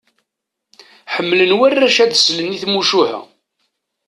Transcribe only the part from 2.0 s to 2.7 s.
ad slen i